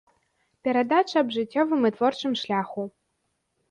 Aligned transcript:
Перадача 0.67 1.21
аб 1.23 1.29
жыццёвым 1.37 1.81
і 1.93 1.95
творчым 2.01 2.33
шляху. 2.45 2.93